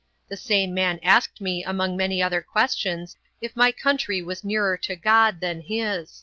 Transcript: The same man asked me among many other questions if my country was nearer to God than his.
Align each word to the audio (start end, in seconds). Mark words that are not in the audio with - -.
The 0.29 0.35
same 0.35 0.73
man 0.73 0.99
asked 1.03 1.41
me 1.41 1.63
among 1.63 1.95
many 1.95 2.23
other 2.23 2.41
questions 2.41 3.17
if 3.39 3.55
my 3.55 3.71
country 3.71 4.19
was 4.19 4.43
nearer 4.43 4.75
to 4.77 4.95
God 4.95 5.41
than 5.41 5.61
his. 5.61 6.19